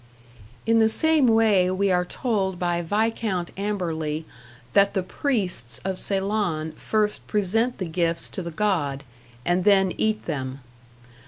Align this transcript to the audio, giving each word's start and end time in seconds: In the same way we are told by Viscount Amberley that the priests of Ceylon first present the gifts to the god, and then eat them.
In 0.65 0.79
the 0.79 0.89
same 0.89 1.27
way 1.27 1.69
we 1.69 1.91
are 1.91 2.03
told 2.05 2.57
by 2.57 2.81
Viscount 2.81 3.51
Amberley 3.55 4.25
that 4.73 4.95
the 4.95 5.03
priests 5.03 5.79
of 5.85 5.99
Ceylon 5.99 6.71
first 6.71 7.27
present 7.27 7.77
the 7.77 7.85
gifts 7.85 8.27
to 8.29 8.41
the 8.41 8.49
god, 8.49 9.03
and 9.45 9.63
then 9.63 9.93
eat 9.99 10.25
them. 10.25 10.61